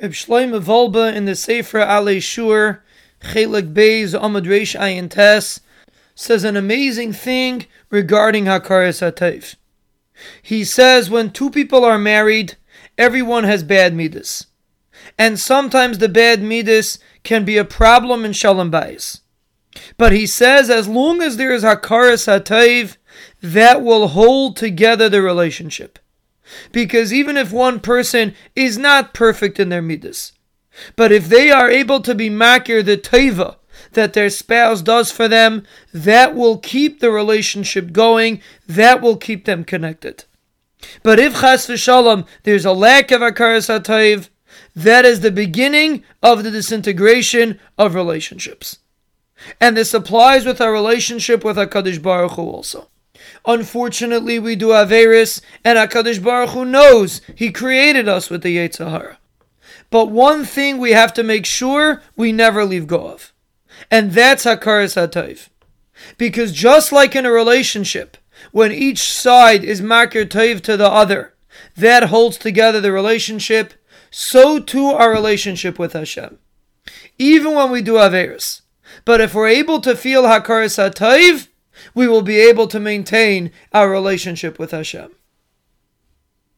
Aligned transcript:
Reb 0.00 0.12
Shloime 0.12 0.60
Wolbe 0.62 1.14
in 1.14 1.24
the 1.24 1.34
Sefer 1.34 1.78
Alei 1.78 2.22
Shur, 2.22 2.82
Chelik 3.22 3.72
Beis 3.72 4.12
Amad 4.12 4.44
Reish 4.44 4.78
Ayin 4.78 5.08
Tes, 5.08 5.60
says 6.14 6.44
an 6.44 6.54
amazing 6.54 7.14
thing 7.14 7.64
regarding 7.88 8.44
Hakaras 8.44 9.00
HaTev. 9.00 9.56
He 10.42 10.64
says 10.64 11.08
when 11.08 11.30
two 11.30 11.50
people 11.50 11.82
are 11.82 11.98
married, 11.98 12.56
everyone 12.98 13.44
has 13.44 13.62
bad 13.62 13.94
midas. 13.94 14.46
And 15.18 15.38
sometimes 15.38 15.96
the 15.96 16.10
bad 16.10 16.42
midas 16.42 16.98
can 17.22 17.46
be 17.46 17.56
a 17.56 17.64
problem 17.64 18.26
in 18.26 18.34
Shalom 18.34 18.70
Bayis. 18.70 19.20
But 19.96 20.12
he 20.12 20.26
says 20.26 20.68
as 20.68 20.86
long 20.88 21.22
as 21.22 21.38
there 21.38 21.52
is 21.52 21.64
Hakaras 21.64 22.26
HaTev, 22.26 22.98
that 23.40 23.82
will 23.82 24.08
hold 24.08 24.56
together 24.56 25.08
the 25.08 25.22
relationship. 25.22 25.98
Because 26.72 27.12
even 27.12 27.36
if 27.36 27.52
one 27.52 27.80
person 27.80 28.34
is 28.54 28.78
not 28.78 29.14
perfect 29.14 29.58
in 29.58 29.68
their 29.68 29.82
midas, 29.82 30.32
but 30.94 31.12
if 31.12 31.28
they 31.28 31.50
are 31.50 31.70
able 31.70 32.00
to 32.00 32.14
be 32.14 32.28
makir 32.28 32.84
the 32.84 32.96
teva 32.96 33.56
that 33.92 34.12
their 34.12 34.30
spouse 34.30 34.82
does 34.82 35.10
for 35.10 35.28
them, 35.28 35.64
that 35.92 36.34
will 36.34 36.58
keep 36.58 37.00
the 37.00 37.10
relationship 37.10 37.92
going, 37.92 38.40
that 38.66 39.00
will 39.00 39.16
keep 39.16 39.44
them 39.44 39.64
connected. 39.64 40.24
But 41.02 41.18
if 41.18 41.40
chas 41.40 41.66
v'shalom, 41.66 42.26
there's 42.42 42.64
a 42.64 42.72
lack 42.72 43.10
of 43.10 43.20
akaras 43.20 43.68
hatayv, 43.68 44.28
that 44.74 45.04
is 45.04 45.20
the 45.20 45.30
beginning 45.30 46.04
of 46.22 46.44
the 46.44 46.50
disintegration 46.50 47.58
of 47.78 47.94
relationships. 47.94 48.78
And 49.60 49.76
this 49.76 49.94
applies 49.94 50.44
with 50.44 50.60
our 50.60 50.72
relationship 50.72 51.44
with 51.44 51.56
HaKadosh 51.56 52.02
Baruch 52.02 52.32
Hu 52.32 52.42
also. 52.42 52.88
Unfortunately, 53.46 54.38
we 54.38 54.56
do 54.56 54.68
Averis, 54.68 55.40
and 55.64 55.78
HaKadosh 55.78 56.22
Baruch 56.22 56.50
Hu 56.50 56.64
knows 56.64 57.20
He 57.34 57.52
created 57.52 58.08
us 58.08 58.28
with 58.28 58.42
the 58.42 58.56
Yetzer 58.56 58.90
Hara. 58.90 59.18
But 59.88 60.10
one 60.10 60.44
thing 60.44 60.78
we 60.78 60.90
have 60.92 61.14
to 61.14 61.22
make 61.22 61.46
sure 61.46 62.02
we 62.16 62.32
never 62.32 62.64
leave 62.64 62.88
go 62.88 63.06
of, 63.08 63.32
and 63.90 64.12
that's 64.12 64.44
Hakaras 64.44 64.96
HaTayv. 64.96 65.48
Because 66.18 66.52
just 66.52 66.92
like 66.92 67.14
in 67.14 67.24
a 67.24 67.30
relationship, 67.30 68.16
when 68.52 68.72
each 68.72 69.10
side 69.10 69.64
is 69.64 69.80
makir 69.80 70.26
tayv 70.26 70.60
to 70.62 70.76
the 70.76 70.90
other, 70.90 71.34
that 71.76 72.04
holds 72.04 72.36
together 72.36 72.80
the 72.80 72.92
relationship, 72.92 73.74
so 74.10 74.58
too 74.58 74.88
our 74.88 75.10
relationship 75.10 75.78
with 75.78 75.92
Hashem. 75.92 76.38
Even 77.18 77.54
when 77.54 77.70
we 77.70 77.80
do 77.80 77.94
Averis. 77.94 78.62
But 79.04 79.20
if 79.20 79.34
we're 79.34 79.48
able 79.48 79.80
to 79.80 79.96
feel 79.96 80.24
Hakaras 80.24 80.76
HaTayv, 80.78 81.48
we 81.94 82.06
will 82.06 82.22
be 82.22 82.40
able 82.40 82.66
to 82.68 82.80
maintain 82.80 83.50
our 83.72 83.90
relationship 83.90 84.58
with 84.58 84.70
Hashem. 84.70 85.12